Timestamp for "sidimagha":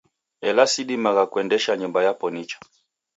0.73-1.23